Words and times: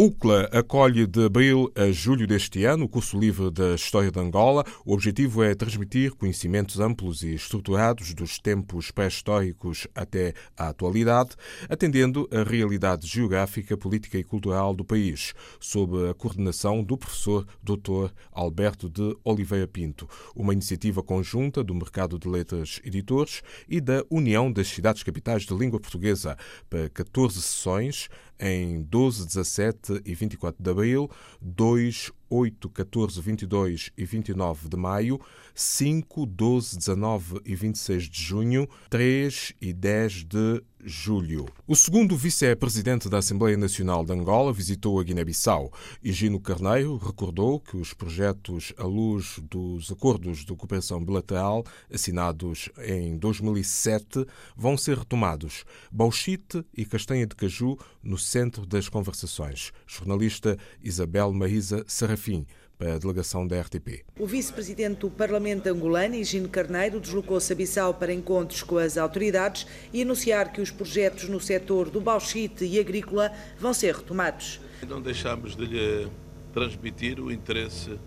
UCLA 0.00 0.48
acolhe 0.52 1.08
de 1.08 1.24
abril 1.24 1.72
a 1.74 1.90
julho 1.90 2.24
deste 2.24 2.64
ano 2.64 2.84
o 2.84 2.88
curso 2.88 3.18
livre 3.18 3.50
da 3.50 3.74
História 3.74 4.12
de 4.12 4.20
Angola. 4.20 4.64
O 4.86 4.94
objetivo 4.94 5.42
é 5.42 5.56
transmitir 5.56 6.14
conhecimentos 6.14 6.78
amplos 6.78 7.24
e 7.24 7.34
estruturados 7.34 8.14
dos 8.14 8.38
tempos 8.38 8.92
pré-históricos 8.92 9.88
até 9.96 10.34
à 10.56 10.68
atualidade, 10.68 11.30
atendendo 11.68 12.28
à 12.30 12.48
realidade 12.48 13.08
geográfica, 13.08 13.76
política 13.76 14.16
e 14.16 14.22
cultural 14.22 14.72
do 14.72 14.84
país, 14.84 15.34
sob 15.58 16.08
a 16.08 16.14
coordenação 16.14 16.80
do 16.84 16.96
professor 16.96 17.44
Dr. 17.60 18.12
Alberto 18.30 18.88
de 18.88 19.16
Oliveira 19.24 19.66
Pinto, 19.66 20.08
uma 20.32 20.52
iniciativa 20.52 21.02
conjunta 21.02 21.64
do 21.64 21.74
Mercado 21.74 22.20
de 22.20 22.28
Letras 22.28 22.80
Editores 22.84 23.42
e 23.68 23.80
da 23.80 24.04
União 24.08 24.52
das 24.52 24.68
Cidades 24.68 25.02
Capitais 25.02 25.42
de 25.42 25.54
Língua 25.54 25.80
Portuguesa, 25.80 26.38
para 26.70 26.88
14 26.88 27.42
sessões 27.42 28.08
em 28.40 28.82
12, 28.82 29.26
17 29.26 30.02
e 30.04 30.14
24 30.14 30.62
de 30.62 30.70
abril, 30.70 31.10
2, 31.40 32.12
8, 32.30 32.68
14, 32.70 33.20
22 33.20 33.90
e 33.96 34.04
29 34.04 34.68
de 34.68 34.76
maio, 34.76 35.20
5, 35.54 36.26
12, 36.26 36.78
19 36.78 37.40
e 37.44 37.54
26 37.54 38.08
de 38.08 38.22
junho, 38.22 38.68
3 38.90 39.54
e 39.60 39.72
10 39.72 40.24
de 40.24 40.62
julho. 40.84 41.46
O 41.66 41.74
segundo 41.74 42.16
vice-presidente 42.16 43.08
da 43.08 43.18
Assembleia 43.18 43.56
Nacional 43.56 44.04
de 44.04 44.12
Angola 44.12 44.52
visitou 44.52 45.00
a 45.00 45.02
Guiné-Bissau. 45.02 45.72
Higino 46.02 46.40
Carneiro 46.40 46.96
recordou 46.96 47.60
que 47.60 47.76
os 47.76 47.92
projetos 47.92 48.72
à 48.76 48.84
luz 48.84 49.40
dos 49.50 49.90
acordos 49.90 50.44
de 50.44 50.54
cooperação 50.54 51.04
bilateral 51.04 51.64
assinados 51.92 52.68
em 52.78 53.18
2007 53.18 54.24
vão 54.56 54.76
ser 54.76 54.98
retomados. 54.98 55.64
Bauxite 55.90 56.64
e 56.76 56.84
castanha 56.84 57.26
de 57.26 57.34
caju 57.34 57.76
no 58.02 58.16
centro 58.16 58.64
das 58.64 58.88
conversações. 58.88 59.72
Jornalista 59.86 60.56
Isabel 60.82 61.32
Marisa 61.32 61.84
Serafim, 62.18 62.44
para 62.76 62.94
a 62.94 62.98
delegação 62.98 63.46
da 63.46 63.60
RTP. 63.60 64.04
O 64.18 64.26
vice-presidente 64.26 65.00
do 65.00 65.10
Parlamento 65.10 65.68
angolano, 65.68 66.14
Higino 66.14 66.48
Carneiro, 66.48 67.00
deslocou-se 67.00 67.52
a 67.52 67.56
Bissau 67.56 67.94
para 67.94 68.12
encontros 68.12 68.62
com 68.62 68.76
as 68.76 68.98
autoridades 68.98 69.66
e 69.92 70.02
anunciar 70.02 70.52
que 70.52 70.60
os 70.60 70.70
projetos 70.70 71.28
no 71.28 71.40
setor 71.40 71.88
do 71.90 72.00
bauxite 72.00 72.64
e 72.64 72.78
agrícola 72.78 73.32
vão 73.58 73.72
ser 73.72 73.94
retomados. 73.94 74.60
Não 74.86 75.00
deixamos 75.00 75.56
de 75.56 75.64
lhe 75.64 76.08
transmitir 76.52 77.20
o 77.20 77.32
interesse 77.32 77.98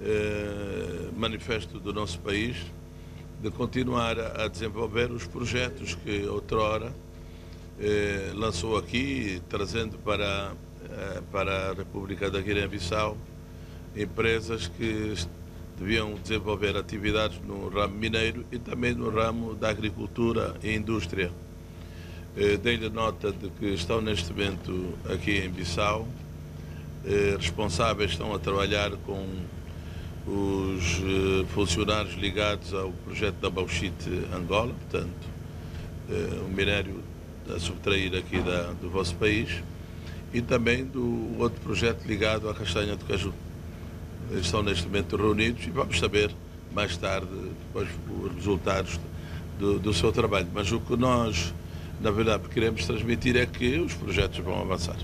eh, 0.00 1.10
manifesto 1.16 1.78
do 1.78 1.92
nosso 1.92 2.18
país 2.20 2.56
de 3.40 3.50
continuar 3.50 4.18
a 4.18 4.48
desenvolver 4.48 5.10
os 5.10 5.26
projetos 5.26 5.94
que 5.94 6.26
outrora 6.26 6.94
eh, 7.80 8.32
lançou 8.34 8.76
aqui, 8.76 9.42
trazendo 9.48 9.98
para, 9.98 10.52
eh, 10.90 11.22
para 11.32 11.70
a 11.70 11.74
República 11.74 12.30
da 12.30 12.40
Guiné-Bissau 12.40 13.16
empresas 13.96 14.66
que 14.66 15.14
deviam 15.78 16.14
desenvolver 16.14 16.76
atividades 16.76 17.40
no 17.46 17.68
ramo 17.68 17.94
mineiro 17.94 18.44
e 18.50 18.58
também 18.58 18.94
no 18.94 19.10
ramo 19.10 19.54
da 19.54 19.70
agricultura 19.70 20.54
e 20.62 20.74
indústria. 20.74 21.30
Eh, 22.36 22.56
dei-lhe 22.56 22.88
nota 22.88 23.30
de 23.32 23.48
que 23.50 23.66
estão 23.66 24.00
neste 24.00 24.32
momento 24.32 24.94
aqui 25.08 25.38
em 25.38 25.48
Bissau, 25.48 26.08
eh, 27.04 27.36
responsáveis 27.38 28.12
estão 28.12 28.34
a 28.34 28.38
trabalhar 28.38 28.90
com 29.06 29.24
os 30.26 31.00
eh, 31.00 31.44
funcionários 31.54 32.14
ligados 32.14 32.72
ao 32.72 32.90
projeto 33.04 33.36
da 33.36 33.50
Bauxite 33.50 34.10
Angola, 34.32 34.74
portanto, 34.74 35.34
o 36.46 36.48
minério 36.50 37.02
a 37.48 37.58
subtrair 37.58 38.14
aqui 38.14 38.38
da, 38.38 38.72
do 38.72 38.90
vosso 38.90 39.14
país, 39.14 39.62
e 40.34 40.42
também 40.42 40.84
do 40.84 41.38
outro 41.38 41.60
projeto 41.62 42.04
ligado 42.04 42.48
à 42.48 42.54
castanha 42.54 42.94
de 42.94 43.04
caju 43.04 43.32
estão 44.32 44.62
neste 44.62 44.86
momento 44.86 45.16
reunidos 45.16 45.66
e 45.66 45.70
vamos 45.70 45.98
saber 45.98 46.30
mais 46.72 46.96
tarde 46.96 47.28
depois, 47.66 47.88
os 48.08 48.34
resultados 48.34 48.98
do, 49.58 49.78
do 49.78 49.92
seu 49.92 50.12
trabalho. 50.12 50.48
Mas 50.52 50.72
o 50.72 50.80
que 50.80 50.96
nós, 50.96 51.54
na 52.00 52.10
verdade, 52.10 52.48
queremos 52.48 52.84
transmitir 52.86 53.36
é 53.36 53.46
que 53.46 53.78
os 53.78 53.94
projetos 53.94 54.38
vão 54.38 54.60
avançar. 54.60 54.96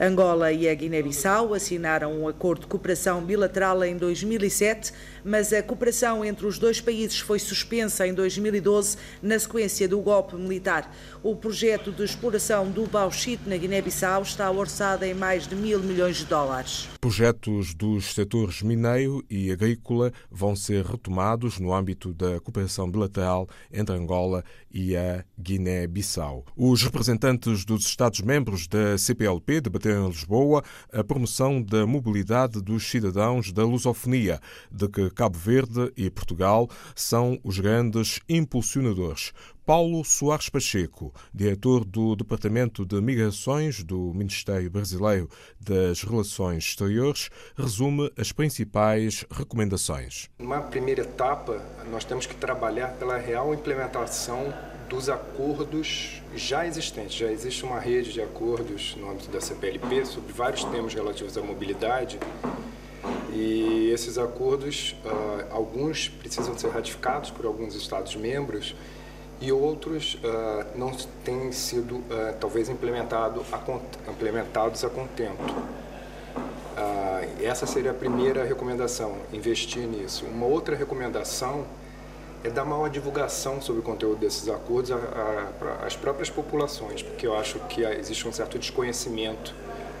Angola 0.00 0.52
e 0.52 0.68
a 0.68 0.74
Guiné-Bissau 0.74 1.54
assinaram 1.54 2.12
um 2.20 2.28
acordo 2.28 2.62
de 2.62 2.66
cooperação 2.66 3.22
bilateral 3.24 3.84
em 3.84 3.96
2007, 3.96 4.92
mas 5.24 5.52
a 5.52 5.62
cooperação 5.62 6.24
entre 6.24 6.46
os 6.46 6.58
dois 6.58 6.80
países 6.80 7.18
foi 7.18 7.38
suspensa 7.38 8.06
em 8.06 8.14
2012 8.14 8.96
na 9.22 9.38
sequência 9.38 9.88
do 9.88 10.00
golpe 10.00 10.36
militar. 10.36 10.94
O 11.22 11.36
projeto 11.36 11.92
de 11.92 12.04
exploração 12.04 12.70
do 12.70 12.86
bauxite 12.86 13.48
na 13.48 13.56
Guiné-Bissau 13.56 14.22
está 14.22 14.50
orçado 14.50 15.04
em 15.04 15.14
mais 15.14 15.46
de 15.46 15.54
mil 15.54 15.80
milhões 15.80 16.18
de 16.18 16.24
dólares. 16.24 16.88
Projetos 17.00 17.74
dos 17.74 18.14
setores 18.14 18.62
mineiro 18.62 19.24
e 19.28 19.50
agrícola 19.50 20.12
vão 20.30 20.54
ser 20.54 20.84
retomados 20.84 21.58
no 21.58 21.72
âmbito 21.72 22.12
da 22.12 22.40
cooperação 22.40 22.90
bilateral 22.90 23.48
entre 23.72 23.94
Angola 23.94 24.44
e 24.72 24.96
a 24.96 25.24
Guiné-Bissau. 25.38 26.44
Os 26.56 26.82
representantes 26.82 27.64
dos 27.64 27.84
Estados-membros 27.86 28.66
da 28.66 28.96
CPLP 28.98 29.60
debateram 29.68 30.06
em 30.06 30.10
Lisboa 30.10 30.64
a 30.92 31.04
promoção 31.04 31.62
da 31.62 31.86
mobilidade 31.86 32.60
dos 32.60 32.88
cidadãos 32.88 33.52
da 33.52 33.64
lusofonia, 33.64 34.40
de 34.70 34.88
que 34.88 35.10
Cabo 35.10 35.38
Verde 35.38 35.92
e 35.96 36.10
Portugal 36.10 36.68
são 36.94 37.38
os 37.44 37.58
grandes 37.58 38.20
impulsionadores. 38.28 39.32
Paulo 39.68 40.02
Soares 40.02 40.48
Pacheco, 40.48 41.12
diretor 41.34 41.84
do 41.84 42.16
Departamento 42.16 42.86
de 42.86 42.98
Migrações 43.02 43.84
do 43.84 44.14
Ministério 44.14 44.70
Brasileiro 44.70 45.28
das 45.60 46.02
Relações 46.02 46.64
Exteriores, 46.64 47.28
resume 47.54 48.10
as 48.16 48.32
principais 48.32 49.26
recomendações. 49.30 50.30
Numa 50.38 50.62
primeira 50.62 51.02
etapa, 51.02 51.62
nós 51.90 52.02
temos 52.02 52.24
que 52.24 52.34
trabalhar 52.34 52.94
pela 52.94 53.18
real 53.18 53.52
implementação 53.52 54.54
dos 54.88 55.10
acordos 55.10 56.22
já 56.34 56.66
existentes. 56.66 57.18
Já 57.18 57.30
existe 57.30 57.62
uma 57.62 57.78
rede 57.78 58.14
de 58.14 58.22
acordos 58.22 58.96
no 58.96 59.10
âmbito 59.10 59.30
da 59.30 59.38
CPLP 59.38 60.06
sobre 60.06 60.32
vários 60.32 60.64
temas 60.64 60.94
relativos 60.94 61.36
à 61.36 61.42
mobilidade. 61.42 62.18
E 63.34 63.90
esses 63.92 64.16
acordos, 64.16 64.96
uh, 65.04 65.52
alguns 65.54 66.08
precisam 66.08 66.56
ser 66.56 66.70
ratificados 66.70 67.30
por 67.30 67.44
alguns 67.44 67.74
Estados-membros 67.74 68.74
e 69.40 69.52
outros 69.52 70.14
uh, 70.14 70.78
não 70.78 70.90
têm 71.24 71.52
sido, 71.52 71.96
uh, 71.96 72.34
talvez, 72.40 72.68
implementado 72.68 73.44
a, 73.52 74.10
implementados 74.10 74.84
a 74.84 74.90
contento. 74.90 75.54
essa 77.42 77.66
seria 77.66 77.92
a 77.92 77.94
primeira 77.94 78.44
recomendação, 78.44 79.16
investir 79.32 79.86
nisso. 79.86 80.24
Uma 80.26 80.46
outra 80.46 80.74
recomendação 80.76 81.64
é 82.42 82.50
dar 82.50 82.64
maior 82.64 82.88
divulgação 82.88 83.60
sobre 83.60 83.80
o 83.80 83.82
conteúdo 83.82 84.20
desses 84.20 84.48
acordos 84.48 84.90
às 85.84 85.96
próprias 85.96 86.30
populações, 86.30 87.02
porque 87.02 87.26
eu 87.26 87.36
acho 87.36 87.58
que 87.68 87.82
existe 87.82 88.26
um 88.28 88.32
certo 88.32 88.58
desconhecimento 88.58 89.54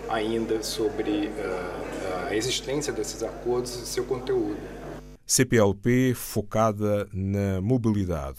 ainda 0.08 0.62
sobre 0.62 1.28
uh, 1.28 2.28
a 2.28 2.36
existência 2.36 2.92
desses 2.92 3.22
acordos 3.22 3.74
e 3.76 3.86
seu 3.86 4.04
conteúdo. 4.04 4.56
CPLP 5.26 6.14
focada 6.14 7.06
na 7.12 7.60
mobilidade. 7.60 8.38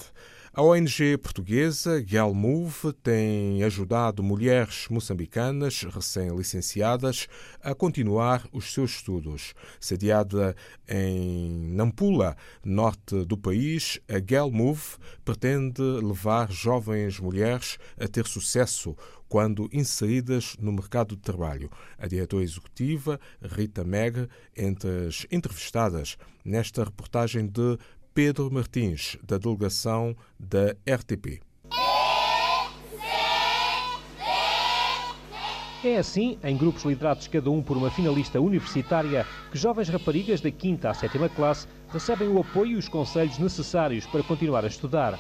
A 0.59 0.61
ONG 0.61 1.17
portuguesa 1.19 2.01
GalMove 2.01 2.91
tem 3.01 3.63
ajudado 3.63 4.21
mulheres 4.21 4.89
moçambicanas 4.89 5.83
recém-licenciadas 5.83 7.29
a 7.63 7.73
continuar 7.73 8.45
os 8.51 8.73
seus 8.73 8.91
estudos. 8.91 9.53
Sediada 9.79 10.53
em 10.85 11.49
Nampula, 11.71 12.35
norte 12.61 13.23
do 13.23 13.37
país, 13.37 14.01
a 14.09 14.19
GalMove 14.19 14.97
pretende 15.23 15.81
levar 15.81 16.51
jovens 16.51 17.21
mulheres 17.21 17.77
a 17.97 18.05
ter 18.05 18.27
sucesso 18.27 18.97
quando 19.29 19.69
inseridas 19.71 20.57
no 20.59 20.73
mercado 20.73 21.15
de 21.15 21.21
trabalho. 21.21 21.69
A 21.97 22.05
diretora 22.05 22.43
executiva, 22.43 23.17
Rita 23.41 23.85
Meg, 23.85 24.27
entre 24.57 25.07
as 25.07 25.25
entrevistadas 25.31 26.17
nesta 26.43 26.83
reportagem 26.83 27.47
de 27.47 27.77
Pedro 28.21 28.51
Martins, 28.51 29.17
da 29.23 29.37
delegação 29.37 30.13
da 30.37 30.75
RTP. 30.85 31.39
É 35.81 35.95
assim, 35.97 36.37
em 36.43 36.57
grupos 36.57 36.83
liderados 36.83 37.29
cada 37.29 37.49
um 37.49 37.63
por 37.63 37.77
uma 37.77 37.89
finalista 37.89 38.41
universitária, 38.41 39.25
que 39.49 39.57
jovens 39.57 39.87
raparigas 39.87 40.41
da 40.41 40.51
5 40.51 40.85
à 40.85 40.93
7 40.93 41.17
classe 41.33 41.65
recebem 41.93 42.27
o 42.27 42.41
apoio 42.41 42.71
e 42.71 42.75
os 42.75 42.89
conselhos 42.89 43.39
necessários 43.39 44.05
para 44.05 44.21
continuar 44.21 44.65
a 44.65 44.67
estudar. 44.67 45.17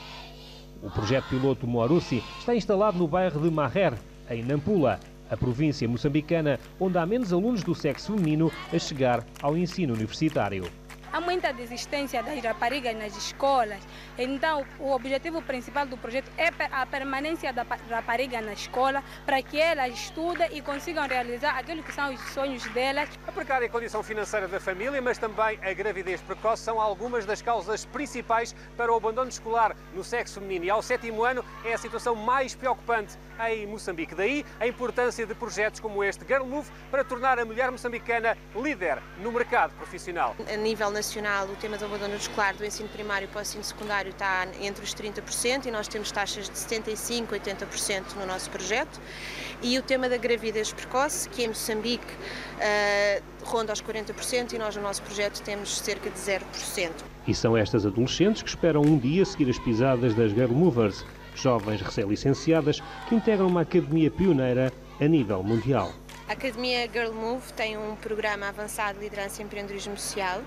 O 0.83 0.91
projeto 0.91 1.29
piloto 1.29 1.65
Moarusi 1.65 2.21
está 2.37 2.53
instalado 2.53 2.97
no 2.97 3.07
bairro 3.07 3.39
de 3.39 3.49
Maher, 3.49 3.93
em 4.29 4.43
Nampula, 4.43 4.99
a 5.29 5.37
província 5.37 5.87
moçambicana 5.87 6.59
onde 6.77 6.97
há 6.97 7.05
menos 7.05 7.31
alunos 7.31 7.63
do 7.63 7.73
sexo 7.73 8.11
feminino 8.11 8.51
a 8.73 8.77
chegar 8.77 9.25
ao 9.41 9.55
ensino 9.55 9.93
universitário. 9.93 10.69
Há 11.11 11.19
muita 11.21 11.51
desistência 11.51 12.21
das 12.23 12.43
raparigas 12.43 12.95
nas 12.95 13.15
escolas. 13.15 13.79
Então, 14.17 14.65
o 14.79 14.91
objetivo 14.91 15.41
principal 15.41 15.85
do 15.85 15.97
projeto 15.97 16.31
é 16.37 16.49
a 16.71 16.85
permanência 16.85 17.51
da 17.53 17.65
rapariga 17.89 18.41
na 18.41 18.53
escola 18.53 19.03
para 19.25 19.41
que 19.41 19.59
elas 19.59 19.93
estudem 19.93 20.49
e 20.51 20.61
consigam 20.61 21.07
realizar 21.07 21.57
aquilo 21.57 21.83
que 21.83 21.91
são 21.91 22.13
os 22.13 22.19
sonhos 22.33 22.63
delas. 22.69 23.09
A 23.27 23.31
precária 23.31 23.69
condição 23.69 24.03
financeira 24.03 24.47
da 24.47 24.59
família, 24.59 25.01
mas 25.01 25.17
também 25.17 25.59
a 25.61 25.73
gravidez 25.73 26.21
precoce 26.21 26.63
são 26.63 26.79
algumas 26.79 27.25
das 27.25 27.41
causas 27.41 27.85
principais 27.85 28.55
para 28.75 28.91
o 28.91 28.95
abandono 28.95 29.29
escolar 29.29 29.75
no 29.93 30.03
sexo 30.03 30.35
feminino. 30.35 30.65
E 30.65 30.69
ao 30.69 30.81
sétimo 30.81 31.23
ano 31.23 31.43
é 31.63 31.73
a 31.73 31.77
situação 31.77 32.15
mais 32.15 32.55
preocupante 32.55 33.17
em 33.47 33.65
Moçambique. 33.67 34.15
Daí 34.15 34.45
a 34.59 34.67
importância 34.67 35.25
de 35.25 35.33
projetos 35.33 35.79
como 35.79 36.03
este 36.03 36.25
Girl 36.25 36.45
Move 36.45 36.69
para 36.91 37.03
tornar 37.03 37.39
a 37.39 37.45
mulher 37.45 37.71
moçambicana 37.71 38.37
líder 38.55 39.01
no 39.21 39.31
mercado 39.31 39.73
profissional. 39.75 40.35
A 40.51 40.57
nível 40.57 40.91
nacional, 40.99 41.47
o 41.47 41.55
tema 41.55 41.77
do 41.77 41.85
abandono 41.85 42.15
escolar 42.15 42.53
do 42.55 42.65
ensino 42.65 42.89
primário 42.89 43.25
para 43.29 43.39
o 43.39 43.41
ensino 43.41 43.63
secundário 43.63 44.09
está 44.09 44.45
entre 44.61 44.83
os 44.83 44.93
30% 44.93 45.65
e 45.65 45.71
nós 45.71 45.87
temos 45.87 46.11
taxas 46.11 46.49
de 46.49 46.55
75%, 46.55 47.27
80% 47.27 48.15
no 48.19 48.25
nosso 48.25 48.49
projeto. 48.49 48.99
E 49.61 49.79
o 49.79 49.81
tema 49.81 50.09
da 50.09 50.17
gravidez 50.17 50.73
precoce, 50.73 51.29
que 51.29 51.43
em 51.43 51.47
Moçambique 51.47 52.05
uh, 52.05 53.23
ronda 53.45 53.71
aos 53.71 53.81
40% 53.81 54.51
e 54.53 54.57
nós 54.57 54.75
no 54.75 54.81
nosso 54.81 55.01
projeto 55.03 55.41
temos 55.41 55.77
cerca 55.79 56.09
de 56.09 56.19
0%. 56.19 56.91
E 57.25 57.33
são 57.33 57.55
estas 57.55 57.85
adolescentes 57.85 58.41
que 58.41 58.49
esperam 58.49 58.81
um 58.81 58.97
dia 58.97 59.23
seguir 59.23 59.49
as 59.49 59.59
pisadas 59.59 60.13
das 60.13 60.31
Girl 60.31 60.51
Movers, 60.51 61.05
jovens 61.33 61.81
recém-licenciadas 61.81 62.81
que 63.07 63.15
integram 63.15 63.47
uma 63.47 63.61
academia 63.61 64.11
pioneira 64.11 64.73
a 64.99 65.07
nível 65.07 65.41
mundial. 65.43 65.93
A 66.29 66.33
Academia 66.33 66.87
Girl 66.93 67.11
Move 67.11 67.41
tem 67.53 67.75
um 67.75 67.95
programa 67.95 68.49
avançado 68.49 68.99
de 68.99 69.05
liderança 69.05 69.41
e 69.41 69.45
empreendedorismo 69.45 69.97
social, 69.97 70.43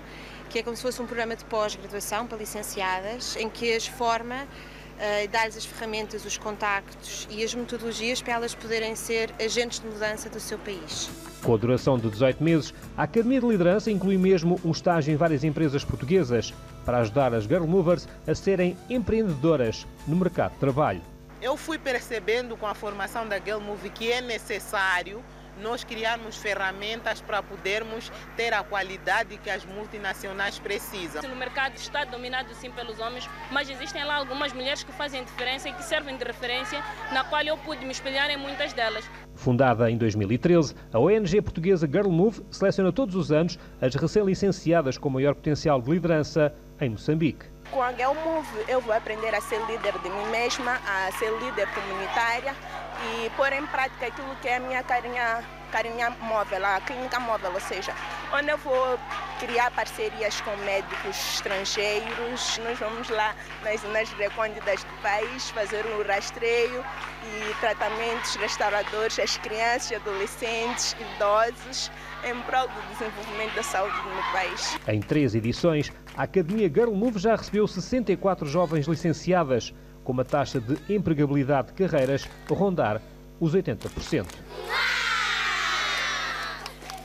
que 0.53 0.59
é 0.59 0.63
como 0.63 0.77
se 0.77 0.83
fosse 0.83 1.01
um 1.01 1.07
programa 1.07 1.35
de 1.35 1.43
pós-graduação 1.45 2.27
para 2.27 2.37
licenciadas, 2.37 3.35
em 3.37 3.49
que 3.49 3.73
as 3.73 3.87
forma 3.87 4.43
uh, 4.43 5.27
dar-lhes 5.31 5.57
as 5.57 5.65
ferramentas, 5.65 6.23
os 6.25 6.37
contactos 6.37 7.27
e 7.31 7.43
as 7.43 7.55
metodologias 7.55 8.21
para 8.21 8.33
elas 8.33 8.53
poderem 8.53 8.95
ser 8.95 9.33
agentes 9.43 9.79
de 9.79 9.87
mudança 9.87 10.29
do 10.29 10.39
seu 10.39 10.59
país. 10.59 11.09
Com 11.43 11.55
a 11.55 11.57
duração 11.57 11.97
de 11.97 12.07
18 12.07 12.43
meses, 12.43 12.71
a 12.95 13.01
Academia 13.01 13.41
de 13.41 13.47
Liderança 13.47 13.89
inclui 13.89 14.15
mesmo 14.15 14.61
um 14.63 14.69
estágio 14.69 15.11
em 15.11 15.17
várias 15.17 15.43
empresas 15.43 15.83
portuguesas 15.83 16.53
para 16.85 16.99
ajudar 16.99 17.33
as 17.33 17.45
Girl 17.45 17.65
Movers 17.65 18.07
a 18.27 18.35
serem 18.35 18.77
empreendedoras 18.91 19.87
no 20.07 20.15
mercado 20.15 20.51
de 20.51 20.59
trabalho. 20.59 21.01
Eu 21.41 21.57
fui 21.57 21.79
percebendo 21.79 22.55
com 22.55 22.67
a 22.67 22.75
formação 22.75 23.27
da 23.27 23.39
Girl 23.39 23.59
Move 23.59 23.89
que 23.89 24.11
é 24.11 24.21
necessário 24.21 25.19
nós 25.61 25.83
criarmos 25.83 26.37
ferramentas 26.37 27.21
para 27.21 27.41
podermos 27.41 28.11
ter 28.35 28.53
a 28.53 28.63
qualidade 28.63 29.37
que 29.37 29.49
as 29.49 29.65
multinacionais 29.65 30.59
precisam. 30.59 31.21
O 31.23 31.35
mercado 31.35 31.75
está 31.75 32.03
dominado 32.05 32.53
sim 32.53 32.71
pelos 32.71 32.99
homens, 32.99 33.29
mas 33.51 33.69
existem 33.69 34.03
lá 34.03 34.15
algumas 34.15 34.53
mulheres 34.53 34.83
que 34.83 34.91
fazem 34.91 35.23
diferença 35.23 35.69
e 35.69 35.73
que 35.73 35.83
servem 35.83 36.17
de 36.17 36.23
referência, 36.23 36.81
na 37.11 37.23
qual 37.23 37.41
eu 37.43 37.57
pude 37.57 37.85
me 37.85 37.91
espelhar 37.91 38.29
em 38.29 38.37
muitas 38.37 38.73
delas. 38.73 39.09
Fundada 39.35 39.89
em 39.89 39.97
2013, 39.97 40.75
a 40.91 40.99
ONG 40.99 41.41
portuguesa 41.41 41.87
Girl 41.87 42.09
Move 42.09 42.45
seleciona 42.51 42.91
todos 42.91 43.15
os 43.15 43.31
anos 43.31 43.57
as 43.81 43.95
recém-licenciadas 43.95 44.97
com 44.97 45.09
maior 45.09 45.33
potencial 45.35 45.81
de 45.81 45.89
liderança 45.89 46.53
em 46.79 46.89
Moçambique. 46.89 47.45
Com 47.71 47.81
a 47.81 47.91
Girl 47.93 48.13
Move 48.13 48.47
eu 48.67 48.79
vou 48.81 48.93
aprender 48.93 49.33
a 49.33 49.41
ser 49.41 49.59
líder 49.65 49.93
de 49.99 50.09
mim 50.09 50.29
mesma, 50.31 50.79
a 50.85 51.11
ser 51.13 51.31
líder 51.39 51.67
comunitária 51.73 52.55
e 53.03 53.29
pôr 53.31 53.51
em 53.53 53.65
prática 53.67 54.07
aquilo 54.07 54.35
que 54.41 54.47
é 54.47 54.57
a 54.57 54.59
minha 54.59 54.83
carinha, 54.83 55.43
carinha 55.71 56.09
móvel, 56.21 56.65
a 56.65 56.79
clínica 56.81 57.19
móvel, 57.19 57.51
ou 57.53 57.59
seja, 57.59 57.93
onde 58.33 58.49
eu 58.49 58.57
vou 58.57 58.99
criar 59.39 59.71
parcerias 59.71 60.39
com 60.41 60.55
médicos 60.57 61.17
estrangeiros. 61.33 62.59
Nós 62.63 62.79
vamos 62.79 63.09
lá 63.09 63.35
nas 63.63 63.81
zonas 63.81 64.09
recônditas 64.13 64.83
do 64.83 65.01
país 65.01 65.49
fazer 65.49 65.85
um 65.85 66.03
rastreio 66.07 66.83
e 67.23 67.53
tratamentos 67.59 68.35
restauradores 68.35 69.19
às 69.19 69.37
crianças, 69.37 69.93
adolescentes, 69.93 70.95
idosos, 71.15 71.91
em 72.23 72.39
prol 72.41 72.67
do 72.67 72.81
desenvolvimento 72.91 73.55
da 73.55 73.63
saúde 73.63 73.95
no 73.95 74.31
país. 74.31 74.77
Em 74.87 75.01
três 75.01 75.35
edições, 75.35 75.91
a 76.15 76.23
Academia 76.23 76.69
Girl 76.69 76.91
Move 76.91 77.19
já 77.19 77.35
recebeu 77.35 77.67
64 77.67 78.45
jovens 78.45 78.87
licenciadas 78.87 79.73
com 80.03 80.11
uma 80.11 80.25
taxa 80.25 80.59
de 80.59 80.77
empregabilidade 80.93 81.67
de 81.67 81.73
carreiras 81.73 82.27
a 82.49 82.53
rondar 82.53 83.01
os 83.39 83.53
80%. 83.53 84.25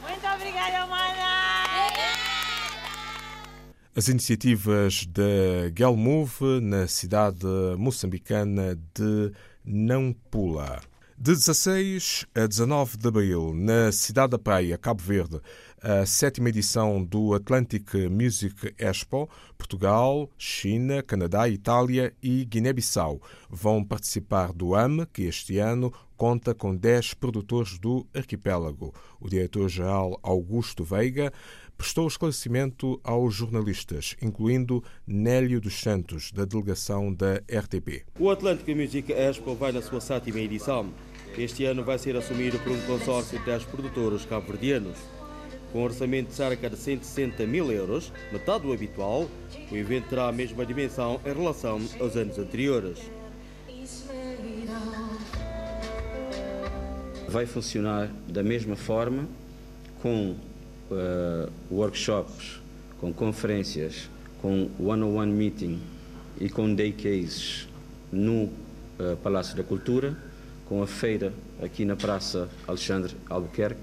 Muito 0.03 0.27
obrigada, 0.35 0.87
mana! 0.87 1.09
As 3.97 4.09
iniciativas 4.09 5.07
da 5.07 5.23
Gelmove 5.77 6.61
na 6.61 6.87
cidade 6.87 7.47
moçambicana 7.77 8.77
de 8.95 9.33
Nampula. 9.65 10.81
De 11.21 11.33
16 11.33 12.27
a 12.33 12.47
19 12.47 12.97
de 12.97 13.09
abril, 13.09 13.53
na 13.53 13.91
cidade 13.91 14.31
da 14.31 14.39
Praia, 14.39 14.79
Cabo 14.79 15.03
Verde, 15.03 15.41
a 15.83 16.07
sétima 16.07 16.49
edição 16.49 17.05
do 17.05 17.35
Atlantic 17.35 17.93
Music 18.09 18.73
Expo. 18.79 19.29
Portugal, 19.59 20.31
China, 20.39 21.03
Canadá, 21.03 21.49
Itália 21.49 22.15
e 22.23 22.45
Guiné-Bissau 22.45 23.21
vão 23.51 23.83
participar 23.83 24.53
do 24.53 24.77
AM, 24.77 25.05
que 25.13 25.23
este 25.23 25.59
ano 25.59 25.93
conta 26.17 26.55
com 26.55 26.75
10 26.75 27.15
produtores 27.15 27.79
do 27.79 28.07
arquipélago. 28.15 28.95
O 29.21 29.29
diretor-geral 29.29 30.19
Augusto 30.23 30.85
Veiga 30.85 31.33
prestou 31.77 32.07
esclarecimento 32.07 33.01
aos 33.03 33.35
jornalistas, 33.35 34.17
incluindo 34.23 34.83
Nélio 35.07 35.61
dos 35.61 35.81
Santos, 35.81 36.31
da 36.31 36.45
delegação 36.45 37.13
da 37.13 37.35
RTP. 37.49 38.05
O 38.19 38.31
Atlantic 38.31 38.69
Music 38.69 39.13
Expo 39.13 39.55
vai 39.57 39.73
na 39.73 39.83
sua 39.83 40.01
sétima 40.01 40.39
edição. 40.39 40.93
Este 41.39 41.65
ano 41.67 41.85
vai 41.85 41.97
ser 42.01 42.17
assumido 42.17 42.59
por 42.59 42.73
um 42.73 42.81
consórcio 42.81 43.39
de 43.39 43.45
10 43.45 43.63
produtores 43.67 44.25
cabo-verdianos. 44.25 44.99
Com 45.73 45.79
um 45.79 45.85
orçamento 45.85 46.31
de 46.31 46.35
cerca 46.35 46.69
de 46.69 46.77
160 46.77 47.47
mil 47.47 47.71
euros, 47.71 48.13
metade 48.33 48.65
do 48.65 48.73
habitual, 48.73 49.31
o 49.71 49.77
evento 49.77 50.09
terá 50.09 50.27
a 50.27 50.33
mesma 50.33 50.67
dimensão 50.67 51.21
em 51.25 51.33
relação 51.33 51.81
aos 52.01 52.17
anos 52.17 52.41
anteriores. 52.41 52.99
Vai 57.29 57.47
funcionar 57.47 58.11
da 58.27 58.43
mesma 58.43 58.75
forma, 58.75 59.29
com 60.03 60.35
uh, 60.91 61.53
workshops, 61.71 62.61
com 63.01 63.13
conferências, 63.13 64.11
com 64.43 64.69
one-on-one 64.81 65.33
meeting 65.33 65.79
e 66.41 66.49
com 66.49 66.75
day 66.75 66.91
cases 66.91 67.69
no 68.11 68.45
uh, 68.45 69.17
Palácio 69.23 69.57
da 69.57 69.63
Cultura, 69.63 70.17
com 70.69 70.83
a 70.83 70.87
feira 70.87 71.33
aqui 71.63 71.85
na 71.85 71.97
Praça 71.97 72.49
Alexandre 72.67 73.17
Albuquerque 73.29 73.81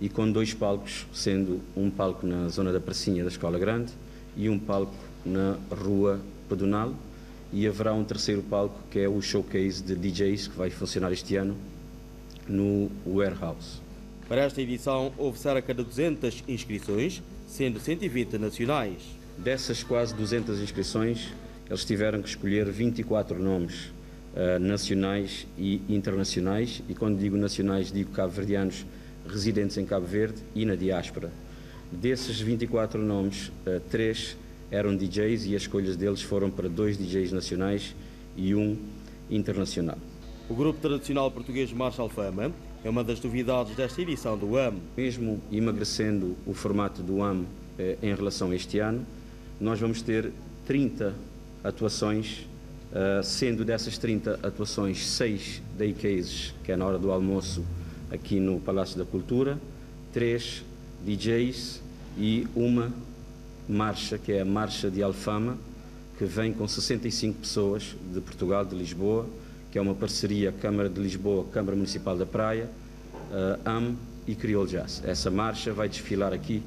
e 0.00 0.08
com 0.08 0.30
dois 0.30 0.52
palcos, 0.52 1.06
sendo 1.12 1.60
um 1.76 1.88
palco 1.88 2.26
na 2.26 2.48
zona 2.48 2.72
da 2.72 2.80
Pracinha 2.80 3.22
da 3.22 3.30
Escola 3.30 3.58
Grande 3.58 3.92
e 4.36 4.48
um 4.48 4.58
palco 4.58 4.94
na 5.24 5.56
Rua 5.70 6.20
Pedonal 6.48 6.92
e 7.52 7.66
haverá 7.66 7.94
um 7.94 8.04
terceiro 8.04 8.42
palco 8.42 8.78
que 8.90 8.98
é 8.98 9.08
o 9.08 9.22
showcase 9.22 9.82
de 9.82 9.94
DJs 9.94 10.48
que 10.48 10.58
vai 10.58 10.70
funcionar 10.70 11.12
este 11.12 11.36
ano 11.36 11.56
no 12.48 12.90
Warehouse. 13.06 13.80
Para 14.28 14.42
esta 14.42 14.60
edição 14.60 15.12
houve 15.16 15.38
cerca 15.38 15.72
de 15.72 15.84
200 15.84 16.44
inscrições, 16.48 17.22
sendo 17.46 17.78
120 17.78 18.38
nacionais. 18.38 19.02
Dessas 19.38 19.84
quase 19.84 20.14
200 20.14 20.60
inscrições, 20.60 21.28
eles 21.68 21.84
tiveram 21.84 22.20
que 22.20 22.28
escolher 22.28 22.68
24 22.70 23.40
nomes 23.40 23.92
uh, 24.34 24.58
nacionais 24.58 25.46
e 25.56 25.82
internacionais, 25.88 26.82
e 26.88 26.94
quando 26.94 27.18
digo 27.18 27.36
nacionais 27.36 27.92
digo 27.92 28.10
cabo-verdianos 28.10 28.84
residentes 29.26 29.76
em 29.76 29.84
Cabo 29.84 30.06
Verde 30.06 30.42
e 30.54 30.64
na 30.64 30.74
diáspora. 30.74 31.30
Desses 31.90 32.40
24 32.40 33.00
nomes, 33.00 33.48
uh, 33.48 33.80
três 33.90 34.36
eram 34.70 34.96
DJs 34.96 35.46
e 35.46 35.56
as 35.56 35.62
escolhas 35.62 35.96
deles 35.96 36.22
foram 36.22 36.50
para 36.50 36.68
dois 36.68 36.96
DJs 36.98 37.32
nacionais 37.32 37.94
e 38.36 38.54
um 38.54 38.76
internacional. 39.30 39.98
O 40.48 40.54
grupo 40.54 40.80
tradicional 40.80 41.30
português 41.30 41.72
Marshall 41.72 42.08
Fama 42.08 42.52
é 42.84 42.88
uma 42.88 43.02
das 43.02 43.20
novidades 43.20 43.74
desta 43.74 44.00
edição 44.00 44.36
do 44.36 44.56
AM. 44.56 44.80
Mesmo 44.96 45.40
emagrecendo 45.50 46.36
o 46.46 46.54
formato 46.54 47.02
do 47.02 47.22
AM 47.22 47.46
eh, 47.78 47.98
em 48.02 48.14
relação 48.14 48.50
a 48.50 48.56
este 48.56 48.78
ano, 48.78 49.04
nós 49.60 49.80
vamos 49.80 50.00
ter 50.00 50.32
30 50.66 51.14
atuações, 51.64 52.46
uh, 52.92 53.22
sendo 53.22 53.64
dessas 53.64 53.98
30 53.98 54.40
atuações, 54.42 55.06
6 55.06 55.62
day 55.76 55.92
cases, 55.92 56.54
que 56.64 56.72
é 56.72 56.76
na 56.76 56.86
hora 56.86 56.98
do 56.98 57.10
almoço, 57.10 57.64
aqui 58.10 58.40
no 58.40 58.60
Palácio 58.60 58.98
da 58.98 59.04
Cultura, 59.04 59.58
três 60.12 60.64
DJs 61.04 61.82
e 62.16 62.46
uma 62.54 62.92
marcha, 63.68 64.18
que 64.18 64.32
é 64.32 64.40
a 64.40 64.44
Marcha 64.44 64.90
de 64.90 65.02
Alfama, 65.02 65.58
que 66.16 66.24
vem 66.24 66.52
com 66.52 66.66
65 66.66 67.40
pessoas 67.40 67.94
de 68.12 68.20
Portugal, 68.20 68.64
de 68.64 68.74
Lisboa, 68.74 69.26
que 69.70 69.78
é 69.78 69.80
uma 69.80 69.94
parceria 69.94 70.50
Câmara 70.50 70.88
de 70.88 71.00
Lisboa, 71.00 71.44
Câmara 71.52 71.76
Municipal 71.76 72.16
da 72.16 72.26
Praia, 72.26 72.68
uh, 73.30 73.60
AM 73.64 73.96
e 74.26 74.34
Criol 74.34 74.66
Jazz. 74.66 75.02
Essa 75.04 75.30
marcha 75.30 75.72
vai 75.72 75.88
desfilar 75.88 76.32
aqui 76.32 76.62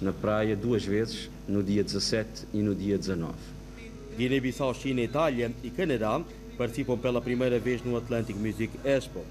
na 0.00 0.12
praia 0.12 0.54
duas 0.54 0.84
vezes, 0.84 1.30
no 1.48 1.62
dia 1.62 1.82
17 1.82 2.46
e 2.52 2.58
no 2.58 2.74
dia 2.74 2.98
19. 2.98 3.32
Guiné-Bissau, 4.16 4.74
China, 4.74 5.00
Itália 5.00 5.50
e 5.62 5.70
Canadá 5.70 6.22
participam 6.58 6.98
pela 6.98 7.20
primeira 7.20 7.58
vez 7.58 7.82
no 7.82 7.96
Atlantic 7.96 8.36
Music 8.36 8.70
Expo. 8.84 9.24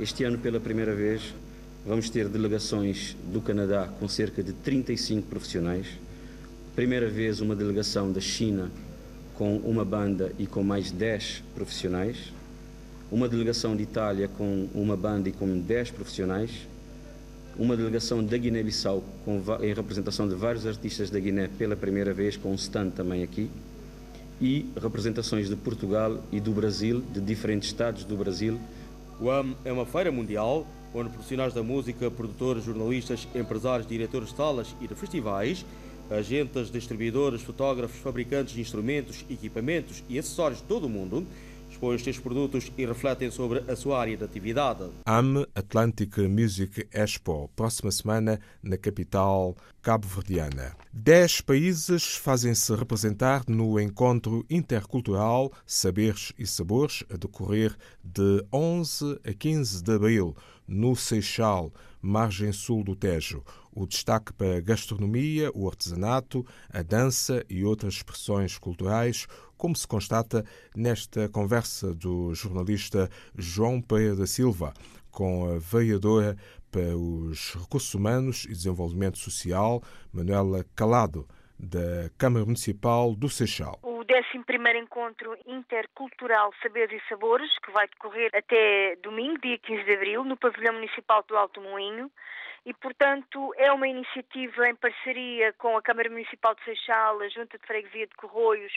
Este 0.00 0.24
ano, 0.24 0.38
pela 0.38 0.58
primeira 0.58 0.94
vez, 0.94 1.34
vamos 1.86 2.08
ter 2.08 2.28
delegações 2.28 3.14
do 3.30 3.42
Canadá 3.42 3.86
com 4.00 4.08
cerca 4.08 4.42
de 4.42 4.52
35 4.54 5.28
profissionais. 5.28 5.86
Primeira 6.74 7.08
vez, 7.08 7.40
uma 7.40 7.54
delegação 7.54 8.10
da 8.10 8.20
China 8.20 8.70
com 9.34 9.58
uma 9.58 9.84
banda 9.84 10.32
e 10.38 10.46
com 10.46 10.62
mais 10.62 10.90
10 10.90 11.42
profissionais. 11.54 12.32
Uma 13.12 13.28
delegação 13.28 13.76
de 13.76 13.82
Itália 13.82 14.26
com 14.26 14.68
uma 14.74 14.96
banda 14.96 15.28
e 15.28 15.32
com 15.32 15.58
10 15.58 15.90
profissionais. 15.90 16.50
Uma 17.58 17.76
delegação 17.76 18.24
da 18.24 18.38
Guiné-Bissau 18.38 19.04
em 19.60 19.74
representação 19.74 20.26
de 20.26 20.34
vários 20.34 20.66
artistas 20.66 21.10
da 21.10 21.20
Guiné 21.20 21.48
pela 21.58 21.76
primeira 21.76 22.14
vez, 22.14 22.38
com 22.38 22.50
um 22.50 22.54
stand 22.54 22.90
também 22.90 23.22
aqui 23.22 23.50
e 24.40 24.66
representações 24.80 25.48
de 25.48 25.56
Portugal 25.56 26.22
e 26.32 26.40
do 26.40 26.52
Brasil, 26.52 27.02
de 27.12 27.20
diferentes 27.20 27.68
estados 27.68 28.04
do 28.04 28.16
Brasil. 28.16 28.58
O 29.20 29.30
AM 29.30 29.56
é 29.64 29.72
uma 29.72 29.86
feira 29.86 30.10
mundial 30.10 30.66
onde 30.92 31.10
profissionais 31.10 31.52
da 31.52 31.62
música, 31.62 32.10
produtores, 32.10 32.64
jornalistas, 32.64 33.26
empresários, 33.34 33.86
diretores 33.86 34.28
de 34.28 34.36
salas 34.36 34.76
e 34.80 34.86
de 34.86 34.94
festivais, 34.94 35.64
agentes, 36.10 36.70
distribuidores, 36.70 37.42
fotógrafos, 37.42 37.98
fabricantes 37.98 38.54
de 38.54 38.60
instrumentos, 38.60 39.24
equipamentos 39.28 40.04
e 40.08 40.18
acessórios 40.18 40.60
de 40.60 40.66
todo 40.66 40.84
o 40.84 40.88
mundo 40.88 41.26
os 41.88 42.02
seus 42.02 42.18
produtos 42.18 42.70
e 42.76 42.86
refletem 42.86 43.30
sobre 43.30 43.58
a 43.70 43.76
sua 43.76 44.00
área 44.00 44.16
de 44.16 44.24
atividade. 44.24 44.84
AM 45.04 45.46
Atlantic 45.54 46.16
Music 46.18 46.86
Expo, 46.92 47.50
próxima 47.54 47.90
semana 47.90 48.40
na 48.62 48.76
capital 48.76 49.56
cabo-verdiana. 49.82 50.74
Dez 50.92 51.40
países 51.40 52.16
fazem-se 52.16 52.74
representar 52.74 53.44
no 53.46 53.78
encontro 53.78 54.44
intercultural 54.48 55.52
Saberes 55.66 56.32
e 56.38 56.46
Sabores, 56.46 57.04
a 57.12 57.16
decorrer 57.16 57.76
de 58.02 58.44
11 58.52 59.20
a 59.24 59.32
15 59.32 59.82
de 59.82 59.92
abril, 59.92 60.34
no 60.66 60.96
Seixal, 60.96 61.72
margem 62.00 62.52
sul 62.52 62.82
do 62.82 62.96
Tejo. 62.96 63.42
O 63.72 63.86
destaque 63.86 64.32
para 64.32 64.56
a 64.56 64.60
gastronomia, 64.60 65.50
o 65.54 65.68
artesanato, 65.68 66.46
a 66.70 66.80
dança 66.80 67.44
e 67.48 67.64
outras 67.64 67.94
expressões 67.94 68.56
culturais, 68.56 69.26
como 69.64 69.74
se 69.74 69.88
constata 69.88 70.44
nesta 70.76 71.26
conversa 71.26 71.94
do 71.94 72.34
jornalista 72.34 73.08
João 73.34 73.80
Pereira 73.80 74.14
da 74.14 74.26
Silva 74.26 74.74
com 75.10 75.54
a 75.54 75.58
vereadora 75.58 76.36
para 76.70 76.94
os 76.94 77.54
Recursos 77.54 77.94
Humanos 77.94 78.44
e 78.44 78.48
Desenvolvimento 78.48 79.16
Social, 79.16 79.80
Manuela 80.12 80.66
Calado, 80.76 81.26
da 81.58 82.10
Câmara 82.18 82.44
Municipal 82.44 83.14
do 83.14 83.26
Seixal. 83.30 83.78
O 83.82 84.00
11 84.00 84.78
Encontro 84.82 85.34
Intercultural 85.46 86.52
Saberes 86.62 87.00
e 87.02 87.08
Sabores, 87.08 87.48
que 87.64 87.72
vai 87.72 87.88
decorrer 87.88 88.28
até 88.34 88.96
domingo, 89.02 89.40
dia 89.40 89.56
15 89.56 89.82
de 89.82 89.94
abril, 89.94 90.24
no 90.24 90.36
Pavilhão 90.36 90.74
Municipal 90.74 91.24
do 91.26 91.38
Alto 91.38 91.62
Moinho 91.62 92.10
e, 92.66 92.72
portanto, 92.72 93.52
é 93.56 93.70
uma 93.72 93.86
iniciativa 93.86 94.68
em 94.68 94.74
parceria 94.74 95.52
com 95.54 95.76
a 95.76 95.82
Câmara 95.82 96.08
Municipal 96.08 96.54
de 96.54 96.64
Seixal, 96.64 97.20
a 97.20 97.28
Junta 97.28 97.58
de 97.58 97.66
Freguesia 97.66 98.06
de 98.06 98.14
Corroios 98.14 98.72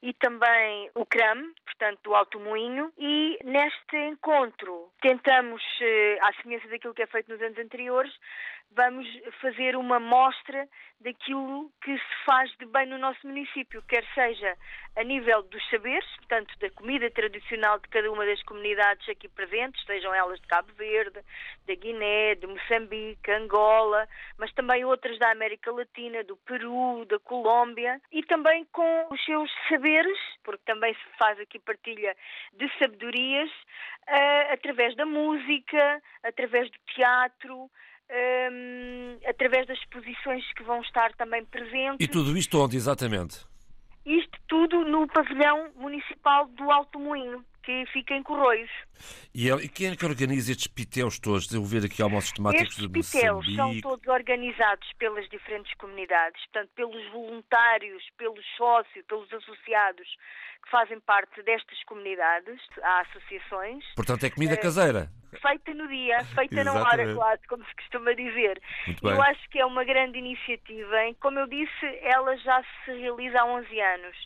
e 0.00 0.12
também 0.14 0.90
o 0.94 1.04
CRAM, 1.04 1.52
portanto, 1.64 1.98
do 2.04 2.14
Alto 2.14 2.38
Moinho. 2.38 2.92
E 2.96 3.38
neste 3.44 3.96
encontro 3.96 4.90
tentamos, 5.00 5.62
eh, 5.80 6.18
à 6.20 6.32
semelhança 6.34 6.68
daquilo 6.68 6.94
que 6.94 7.02
é 7.02 7.06
feito 7.06 7.32
nos 7.32 7.42
anos 7.42 7.58
anteriores, 7.58 8.12
vamos 8.74 9.06
fazer 9.40 9.76
uma 9.76 10.00
mostra 10.00 10.68
daquilo 11.00 11.70
que 11.82 11.96
se 11.96 12.24
faz 12.24 12.50
de 12.58 12.66
bem 12.66 12.86
no 12.86 12.98
nosso 12.98 13.26
município, 13.26 13.82
quer 13.82 14.04
seja 14.14 14.56
a 14.96 15.02
nível 15.02 15.42
dos 15.42 15.68
saberes, 15.68 16.08
portanto, 16.16 16.54
da 16.58 16.70
comida 16.70 17.10
tradicional 17.10 17.78
de 17.78 17.88
cada 17.88 18.10
uma 18.10 18.24
das 18.24 18.42
comunidades 18.42 19.08
aqui 19.08 19.28
presentes, 19.28 19.84
sejam 19.84 20.14
elas 20.14 20.40
de 20.40 20.46
Cabo 20.46 20.72
Verde, 20.74 21.20
da 21.66 21.74
Guiné, 21.74 22.34
de 22.36 22.46
Moçambique, 22.46 23.30
Angola, 23.30 24.08
mas 24.38 24.52
também 24.52 24.84
outras 24.84 25.18
da 25.18 25.30
América 25.32 25.72
Latina, 25.72 26.22
do 26.24 26.36
Peru, 26.36 27.04
da 27.06 27.18
Colômbia, 27.18 28.00
e 28.12 28.22
também 28.22 28.64
com 28.66 29.08
os 29.10 29.24
seus 29.24 29.50
saberes, 29.68 30.18
porque 30.44 30.62
também 30.64 30.94
se 30.94 31.18
faz 31.18 31.38
aqui 31.40 31.58
partilha 31.58 32.14
de 32.52 32.70
sabedorias, 32.78 33.50
uh, 33.50 34.52
através 34.52 34.94
da 34.94 35.06
música, 35.06 36.02
através 36.22 36.70
do 36.70 36.78
teatro, 36.94 37.70
um, 38.12 39.18
através 39.26 39.66
das 39.66 39.78
exposições 39.78 40.44
que 40.54 40.62
vão 40.62 40.80
estar 40.82 41.12
também 41.14 41.44
presentes. 41.44 41.96
E 42.00 42.08
tudo 42.08 42.36
isto 42.36 42.58
onde 42.58 42.76
exatamente? 42.76 43.44
Isto 44.04 44.38
tudo 44.48 44.84
no 44.84 45.06
pavilhão 45.06 45.70
municipal 45.76 46.46
do 46.48 46.70
Alto 46.70 46.98
Moinho, 46.98 47.44
que 47.62 47.86
fica 47.92 48.14
em 48.14 48.22
Corroios. 48.22 48.70
E, 49.34 49.50
e 49.50 49.68
quem 49.68 49.88
é 49.88 49.96
que 49.96 50.04
organiza 50.04 50.52
estes 50.52 50.66
piteus 50.66 51.18
todos? 51.18 51.52
Eu 51.52 51.64
ver 51.64 51.84
aqui 51.84 52.02
almoços 52.02 52.32
temáticos 52.32 52.78
estes 52.78 52.86
de 52.86 52.88
piteus 52.88 53.54
são 53.54 53.80
todos 53.80 54.06
organizados 54.06 54.88
pelas 54.98 55.28
diferentes 55.28 55.72
comunidades, 55.74 56.40
portanto, 56.46 56.70
pelos 56.74 57.10
voluntários, 57.10 58.02
pelos 58.16 58.44
sócios, 58.56 59.04
pelos 59.06 59.32
associados 59.32 60.08
que 60.64 60.70
fazem 60.70 61.00
parte 61.00 61.42
destas 61.42 61.82
comunidades, 61.84 62.60
há 62.82 63.00
associações. 63.00 63.84
Portanto, 63.96 64.24
é 64.24 64.30
comida 64.30 64.56
caseira 64.56 65.10
feita 65.40 65.72
no 65.74 65.88
dia, 65.88 66.24
feita 66.34 66.62
na 66.64 66.74
hora, 66.74 67.14
quase, 67.14 67.46
como 67.48 67.64
se 67.64 67.74
costuma 67.76 68.12
dizer. 68.12 68.60
Muito 68.86 69.08
eu 69.08 69.22
acho 69.22 69.48
que 69.50 69.58
é 69.58 69.64
uma 69.64 69.84
grande 69.84 70.18
iniciativa. 70.18 71.04
Hein? 71.04 71.16
Como 71.20 71.38
eu 71.38 71.46
disse, 71.46 71.86
ela 72.02 72.36
já 72.36 72.62
se 72.84 72.92
realiza 72.92 73.40
há 73.40 73.46
11 73.46 73.80
anos. 73.80 74.16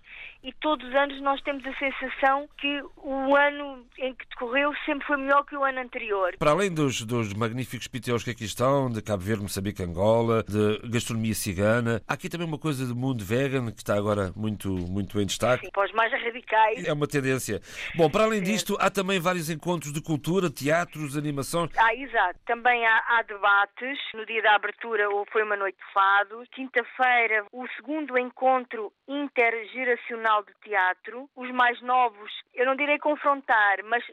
E 0.42 0.52
todos 0.54 0.86
os 0.86 0.94
anos 0.94 1.20
nós 1.22 1.40
temos 1.42 1.64
a 1.66 1.74
sensação 1.74 2.48
que 2.58 2.82
o 2.96 3.34
ano 3.34 3.86
em 3.98 4.14
que 4.14 4.26
decorreu 4.28 4.65
sempre 4.84 5.06
foi 5.06 5.16
melhor 5.16 5.44
que 5.44 5.56
o 5.56 5.64
ano 5.64 5.80
anterior. 5.80 6.34
Para 6.38 6.50
além 6.50 6.72
dos, 6.72 7.02
dos 7.02 7.32
magníficos 7.34 7.88
piteus 7.88 8.22
que 8.24 8.30
aqui 8.30 8.44
estão, 8.44 8.90
de 8.90 9.02
Cabo 9.02 9.22
Verde, 9.22 9.42
Moçambique, 9.42 9.82
Angola, 9.82 10.42
de 10.42 10.80
gastronomia 10.88 11.34
cigana, 11.34 12.02
há 12.06 12.14
aqui 12.14 12.28
também 12.28 12.46
uma 12.46 12.58
coisa 12.58 12.86
do 12.86 12.94
mundo 12.96 13.24
vegan 13.24 13.70
que 13.70 13.78
está 13.78 13.96
agora 13.96 14.32
muito, 14.36 14.68
muito 14.68 15.20
em 15.20 15.26
destaque. 15.26 15.66
Sim, 15.66 15.72
para 15.72 15.86
os 15.86 15.92
mais 15.92 16.12
radicais. 16.12 16.84
É 16.86 16.92
uma 16.92 17.06
tendência. 17.06 17.60
Bom, 17.94 18.10
para 18.10 18.24
além 18.24 18.42
disto, 18.42 18.76
há 18.80 18.90
também 18.90 19.20
vários 19.20 19.50
encontros 19.50 19.92
de 19.92 20.00
cultura, 20.00 20.50
teatro, 20.50 20.86
teatros, 20.86 21.16
animação. 21.16 21.68
Ah, 21.76 21.94
exato. 21.94 22.38
Também 22.46 22.84
há, 22.86 23.04
há, 23.08 23.22
debates. 23.22 23.98
No 24.14 24.24
dia 24.26 24.42
da 24.42 24.54
abertura 24.54 25.04
foi 25.32 25.42
uma 25.42 25.56
noite 25.56 25.78
de 25.78 25.92
fado. 25.92 26.44
Quinta-feira, 26.52 27.46
o 27.52 27.66
segundo 27.76 28.18
encontro 28.18 28.92
intergeracional 29.08 30.42
de 30.44 30.52
teatro. 30.62 31.28
Os 31.36 31.50
mais 31.52 31.80
novos, 31.82 32.30
eu 32.54 32.66
não 32.66 32.76
direi 32.76 32.98
confrontar, 32.98 33.78
mas 33.84 34.04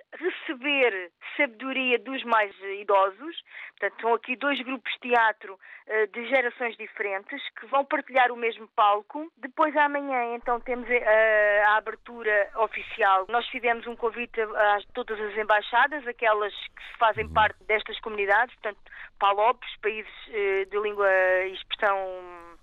receber 0.41 1.11
sabedoria 1.37 1.99
dos 1.99 2.23
mais 2.23 2.53
idosos. 2.79 3.35
Portanto, 3.79 4.01
são 4.01 4.13
aqui 4.13 4.35
dois 4.35 4.59
grupos 4.61 4.91
de 4.93 5.09
teatro 5.09 5.53
uh, 5.53 6.07
de 6.13 6.27
gerações 6.29 6.75
diferentes 6.77 7.41
que 7.59 7.65
vão 7.67 7.85
partilhar 7.85 8.31
o 8.31 8.37
mesmo 8.37 8.67
palco. 8.75 9.31
Depois, 9.37 9.75
amanhã, 9.75 10.35
então, 10.35 10.59
temos 10.59 10.89
a, 10.89 10.93
eh, 10.93 11.63
a 11.65 11.77
abertura 11.77 12.49
oficial. 12.57 13.25
Nós 13.29 13.47
fizemos 13.47 13.85
um 13.87 13.95
convite 13.95 14.39
a, 14.41 14.45
a 14.45 14.79
todas 14.93 15.19
as 15.19 15.37
embaixadas, 15.37 16.07
aquelas 16.07 16.53
que 16.53 16.97
fazem 16.97 17.25
uhum. 17.25 17.33
parte 17.33 17.63
destas 17.65 17.99
comunidades, 17.99 18.53
portanto, 18.55 18.79
PALOPs, 19.19 19.67
países 19.81 20.11
eh, 20.29 20.65
de 20.69 20.79
língua 20.79 21.09
e 21.47 21.53
expressão 21.53 21.97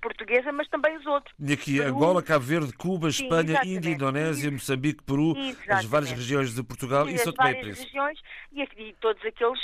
portuguesa, 0.00 0.50
mas 0.52 0.68
também 0.68 0.96
os 0.96 1.06
outros. 1.06 1.34
E 1.38 1.52
aqui 1.52 1.78
Peru, 1.78 1.88
Angola, 1.88 2.22
Cabo 2.22 2.44
Verde, 2.44 2.72
Cuba, 2.72 3.10
Sim, 3.10 3.24
Espanha. 3.24 3.60
Índia, 3.64 3.90
Indonésia, 3.90 4.50
Moçambique, 4.50 5.02
Peru, 5.02 5.36
exatamente. 5.36 5.72
as 5.72 5.84
várias 5.84 6.10
regiões 6.10 6.54
de 6.54 6.62
Portugal 6.62 7.08
e, 7.08 7.14
e 7.14 7.18
São 7.18 7.32
Tomé 7.32 7.54
regiões 7.66 8.18
e, 8.52 8.62
e, 8.62 8.92
todos 9.00 9.24
aqueles, 9.24 9.60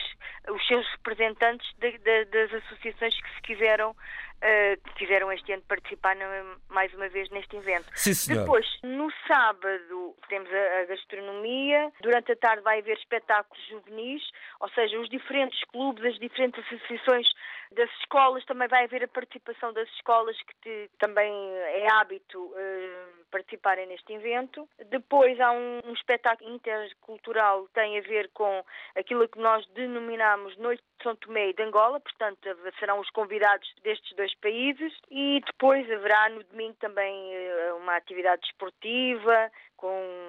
os 0.49 0.67
seus 0.67 0.87
representantes 0.93 1.69
de, 1.79 1.99
de, 1.99 2.25
das 2.27 2.55
associações 2.55 3.21
que 3.21 3.35
se 3.35 3.43
quiseram 3.43 3.91
uh, 3.91 4.83
que 4.89 4.95
quiseram 4.95 5.31
este 5.33 5.53
ano 5.53 5.63
participar 5.69 6.17
mais 6.69 6.93
uma 6.95 7.09
vez 7.09 7.29
neste 7.31 7.57
evento. 7.57 7.87
Sim. 7.95 8.35
Depois, 8.35 8.67
no 8.83 9.11
sábado, 9.27 10.15
temos 10.29 10.49
a, 10.53 10.81
a, 10.81 10.85
gastronomia, 10.87 11.93
durante 12.01 12.33
a 12.33 12.37
tarde 12.37 12.63
vai 12.63 12.81
haver 12.81 12.97
espetáculos 12.99 13.63
juvenis, 13.69 14.23
ou 14.61 14.69
seja, 14.71 14.99
os 14.99 15.09
diferentes 15.09 15.63
clubes, 15.65 16.05
as 16.05 16.19
diferentes 16.19 16.65
associações 16.65 17.29
das 17.73 17.91
escolas, 18.01 18.45
também 18.45 18.69
vai 18.69 18.85
haver 18.85 19.05
a 19.05 19.09
participação 19.09 19.73
das 19.73 19.89
escolas 19.91 20.37
que 20.43 20.55
te, 20.63 20.91
também 20.99 21.33
é 21.57 21.93
hábito 21.93 22.41
uh, 22.41 23.25
participarem 23.31 23.87
neste 23.87 24.13
evento. 24.13 24.69
Depois 24.91 25.39
há 25.41 25.53
um, 25.53 25.81
um 25.85 25.93
espetáculo 25.93 26.51
intercultural 26.51 27.67
que 27.67 27.73
tem 27.73 27.99
a 27.99 28.03
ver 28.03 28.31
com 28.33 28.65
aquilo 28.97 29.29
que 29.29 29.39
nós 29.39 29.67
denominamos 29.69 30.57
Noite 30.57 30.83
de 30.99 31.03
São 31.03 31.17
Tomé 31.17 31.49
e 31.49 31.55
de 31.55 31.63
Angola, 31.63 32.01
portanto 32.01 32.49
serão 32.79 33.01
os 33.01 33.11
convidados 33.11 33.69
destes 33.83 34.17
dois 34.17 34.35
países 34.37 34.93
e 35.11 35.41
depois 35.45 35.91
haverá 35.91 36.31
no 36.31 36.43
domingo 36.45 36.77
também 36.81 37.33
uma 37.77 37.97
atividade 37.97 38.47
esportiva 38.47 39.51
com 39.77 40.26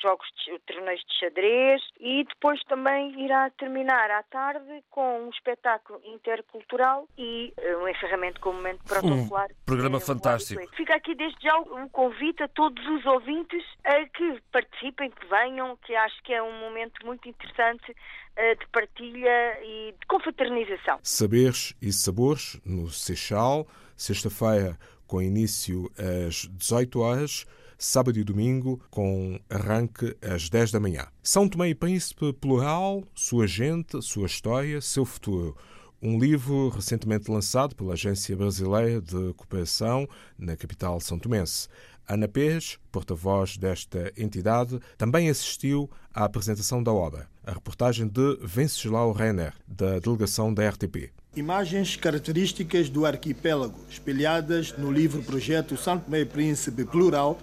jogos, 0.00 0.26
de, 0.44 0.58
torneios 0.60 1.00
de 1.00 1.18
xadrez 1.18 1.82
e 1.98 2.24
depois 2.24 2.60
também 2.64 3.24
irá 3.24 3.50
terminar 3.50 4.10
à 4.10 4.22
tarde 4.24 4.82
com 4.90 5.26
um 5.26 5.30
espetáculo 5.30 6.00
intercultural 6.04 7.08
e 7.16 7.52
eh, 7.56 7.76
um 7.76 7.88
encerramento 7.88 8.40
com 8.40 8.50
um 8.50 8.54
momento 8.54 8.84
protocolar. 8.84 9.48
Um 9.50 9.64
programa 9.64 9.98
é, 9.98 10.00
fantástico. 10.00 10.62
Fica 10.76 10.94
aqui 10.94 11.14
desde 11.14 11.42
já 11.42 11.58
um 11.58 11.88
convite 11.88 12.42
a 12.42 12.48
todos 12.48 12.84
os 12.86 13.04
ouvintes 13.06 13.64
a 13.84 14.04
que 14.06 14.40
participem, 14.52 15.10
que 15.10 15.26
venham, 15.26 15.76
que 15.78 15.94
acho 15.94 16.22
que 16.22 16.32
é 16.32 16.42
um 16.42 16.60
momento 16.60 17.04
muito 17.04 17.28
interessante 17.28 17.94
eh, 18.36 18.54
de 18.54 18.66
partilha 18.68 19.58
e 19.62 19.94
de 19.98 20.06
confraternização. 20.06 20.98
Saberes 21.02 21.74
e 21.80 21.92
sabores 21.92 22.60
no 22.64 22.88
Seixal, 22.88 23.66
sexta-feira 23.96 24.78
com 25.10 25.20
início 25.20 25.90
às 25.98 26.46
18 26.46 27.00
horas, 27.00 27.44
sábado 27.80 28.18
e 28.18 28.22
domingo 28.22 28.78
com 28.90 29.40
arranque 29.48 30.14
às 30.20 30.50
10 30.50 30.70
da 30.70 30.78
manhã. 30.78 31.06
São 31.22 31.48
Tomé 31.48 31.70
e 31.70 31.74
Príncipe 31.74 32.30
plural, 32.34 33.02
sua 33.14 33.46
gente, 33.46 34.00
sua 34.02 34.26
história, 34.26 34.82
seu 34.82 35.06
futuro. 35.06 35.56
Um 36.02 36.18
livro 36.18 36.68
recentemente 36.68 37.30
lançado 37.30 37.74
pela 37.74 37.94
Agência 37.94 38.36
Brasileira 38.36 39.00
de 39.00 39.32
Cooperação 39.34 40.06
na 40.38 40.56
capital 40.56 41.00
são 41.00 41.18
tomense. 41.18 41.68
Ana 42.06 42.28
Pérez, 42.28 42.78
porta-voz 42.92 43.56
desta 43.56 44.12
entidade, 44.16 44.78
também 44.98 45.30
assistiu 45.30 45.90
à 46.12 46.24
apresentação 46.24 46.82
da 46.82 46.92
obra. 46.92 47.28
A 47.46 47.52
reportagem 47.52 48.06
de 48.06 48.38
Venceslau 48.42 49.12
Renner, 49.12 49.54
da 49.66 49.98
delegação 49.98 50.52
da 50.52 50.68
RTP. 50.68 51.12
Imagens 51.36 51.94
características 51.96 52.90
do 52.90 53.06
arquipélago, 53.06 53.78
espelhadas 53.88 54.76
no 54.76 54.90
livro 54.90 55.22
Projeto 55.22 55.76
Santo 55.76 56.10
Meio 56.10 56.26
Príncipe 56.26 56.84
Plural, 56.84 57.38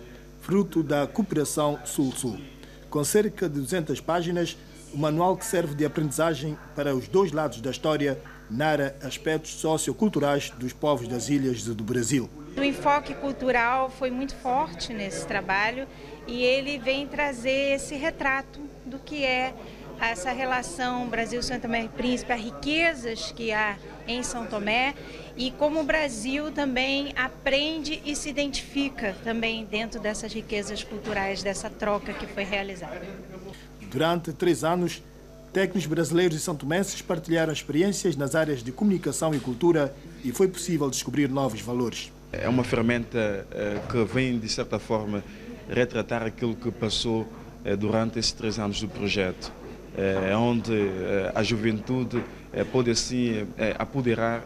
fruto 0.48 0.82
da 0.82 1.06
cooperação 1.06 1.78
Sul-Sul. 1.84 2.40
Com 2.90 3.04
cerca 3.04 3.50
de 3.50 3.60
200 3.60 4.00
páginas, 4.00 4.58
o 4.94 4.98
manual 4.98 5.36
que 5.36 5.44
serve 5.44 5.76
de 5.76 5.84
aprendizagem 5.84 6.58
para 6.74 6.96
os 6.96 7.06
dois 7.10 7.34
lados 7.34 7.60
da 7.60 7.70
história 7.70 8.18
narra 8.50 8.96
aspectos 9.04 9.52
socioculturais 9.56 10.50
dos 10.52 10.72
povos 10.72 11.06
das 11.06 11.28
ilhas 11.28 11.66
do 11.66 11.84
Brasil. 11.84 12.30
O 12.56 12.64
enfoque 12.64 13.14
cultural 13.16 13.90
foi 13.90 14.10
muito 14.10 14.34
forte 14.38 14.94
nesse 14.94 15.28
trabalho 15.28 15.86
e 16.26 16.42
ele 16.42 16.80
vem 16.80 17.06
trazer 17.06 17.74
esse 17.76 17.96
retrato 17.96 18.62
do 18.86 19.00
que 19.00 19.26
é 19.26 19.54
essa 20.00 20.32
relação 20.32 21.10
Brasil-São 21.10 21.60
Tomé 21.60 21.84
e 21.84 21.90
Príncipe, 21.90 22.32
as 22.32 22.42
riquezas 22.42 23.34
que 23.34 23.52
há 23.52 23.78
em 24.08 24.24
São 24.24 24.46
Tomé 24.46 24.96
e 25.38 25.52
como 25.52 25.80
o 25.80 25.84
Brasil 25.84 26.52
também 26.52 27.14
aprende 27.16 28.02
e 28.04 28.16
se 28.16 28.30
identifica 28.30 29.16
também 29.24 29.64
dentro 29.66 30.00
dessas 30.00 30.34
riquezas 30.34 30.84
culturais, 30.84 31.44
dessa 31.44 31.70
troca 31.70 32.12
que 32.12 32.26
foi 32.26 32.44
realizada. 32.44 33.02
Durante 33.92 34.34
três 34.34 34.64
anos, 34.64 35.02
técnicos 35.54 35.86
brasileiros 35.86 36.36
e 36.36 36.40
santomenses 36.40 37.02
partilharam 37.02 37.54
experiências 37.54 38.16
nas 38.16 38.34
áreas 38.34 38.64
de 38.64 38.72
comunicação 38.72 39.34
e 39.34 39.40
cultura 39.40 39.96
e 40.26 40.32
foi 40.32 40.48
possível 40.48 40.90
descobrir 40.90 41.30
novos 41.30 41.62
valores. 41.62 42.12
É 42.32 42.50
uma 42.50 42.64
ferramenta 42.64 43.48
eh, 43.52 43.80
que 43.90 44.04
vem, 44.04 44.38
de 44.40 44.50
certa 44.50 44.80
forma, 44.80 45.24
retratar 45.70 46.24
aquilo 46.24 46.56
que 46.56 46.72
passou 46.72 47.28
eh, 47.64 47.76
durante 47.76 48.20
esses 48.20 48.32
três 48.32 48.58
anos 48.60 48.82
do 48.82 48.88
projeto. 48.88 49.52
É, 50.00 50.38
onde 50.38 50.74
a 51.34 51.42
juventude 51.42 52.24
pode 52.66 52.92
assim 52.92 53.48
apoderar 53.78 54.44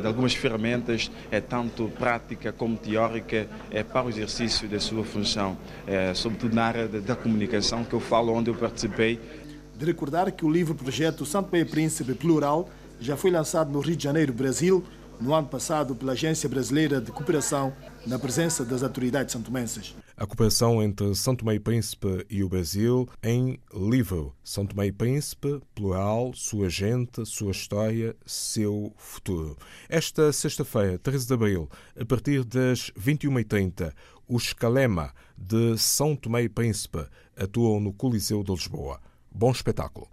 de 0.00 0.06
algumas 0.06 0.34
ferramentas, 0.34 1.10
tanto 1.48 1.88
prática 1.98 2.52
como 2.52 2.76
teórica, 2.76 3.46
para 3.92 4.06
o 4.06 4.08
exercício 4.08 4.68
da 4.68 4.80
sua 4.80 5.04
função, 5.04 5.56
sobretudo 6.14 6.54
na 6.54 6.64
área 6.64 6.88
da 6.88 7.16
comunicação, 7.16 7.84
que 7.84 7.94
eu 7.94 8.00
falo 8.00 8.32
onde 8.32 8.50
eu 8.50 8.54
participei. 8.54 9.20
De 9.76 9.84
recordar 9.84 10.30
que 10.32 10.44
o 10.44 10.50
livro 10.50 10.74
projeto 10.74 11.24
Santo 11.24 11.50
Meio 11.52 11.66
Príncipe 11.66 12.12
Plural 12.14 12.68
já 13.00 13.16
foi 13.16 13.30
lançado 13.30 13.70
no 13.70 13.80
Rio 13.80 13.96
de 13.96 14.04
Janeiro, 14.04 14.32
Brasil, 14.32 14.84
no 15.20 15.34
ano 15.34 15.46
passado 15.48 15.94
pela 15.94 16.12
Agência 16.12 16.48
Brasileira 16.48 17.00
de 17.00 17.10
Cooperação, 17.10 17.72
na 18.08 18.18
presença 18.18 18.64
das 18.64 18.82
autoridades 18.82 19.32
santomenses. 19.32 19.94
A 20.16 20.26
cooperação 20.26 20.82
entre 20.82 21.14
São 21.14 21.36
Tomé 21.36 21.54
e 21.54 21.60
Príncipe 21.60 22.24
e 22.30 22.42
o 22.42 22.48
Brasil 22.48 23.06
em 23.22 23.60
livro 23.72 24.34
São 24.42 24.66
Tomé 24.66 24.86
e 24.86 24.92
Príncipe, 24.92 25.60
plural, 25.74 26.32
sua 26.34 26.70
gente, 26.70 27.24
sua 27.26 27.52
história, 27.52 28.16
seu 28.24 28.92
futuro. 28.96 29.56
Esta 29.88 30.32
sexta-feira, 30.32 30.98
13 30.98 31.26
de 31.26 31.34
abril, 31.34 31.68
a 32.00 32.04
partir 32.04 32.44
das 32.44 32.90
21h30, 32.98 33.92
os 34.26 34.52
Calema 34.54 35.12
de 35.36 35.76
São 35.76 36.16
Tomé 36.16 36.42
e 36.42 36.48
Príncipe 36.48 37.04
atuam 37.36 37.78
no 37.78 37.92
Coliseu 37.92 38.42
de 38.42 38.50
Lisboa. 38.50 39.00
Bom 39.30 39.50
espetáculo. 39.50 40.08